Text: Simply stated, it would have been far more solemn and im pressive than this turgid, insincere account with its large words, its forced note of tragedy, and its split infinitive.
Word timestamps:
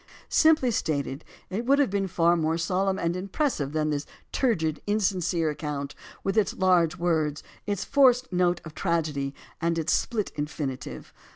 Simply 0.29 0.71
stated, 0.71 1.23
it 1.51 1.67
would 1.67 1.77
have 1.77 1.91
been 1.91 2.07
far 2.07 2.35
more 2.35 2.57
solemn 2.57 2.97
and 2.97 3.15
im 3.15 3.27
pressive 3.27 3.71
than 3.71 3.91
this 3.91 4.07
turgid, 4.31 4.81
insincere 4.87 5.51
account 5.51 5.93
with 6.23 6.39
its 6.39 6.57
large 6.57 6.97
words, 6.97 7.43
its 7.67 7.85
forced 7.85 8.33
note 8.33 8.61
of 8.65 8.73
tragedy, 8.73 9.35
and 9.61 9.77
its 9.77 9.93
split 9.93 10.31
infinitive. 10.35 11.13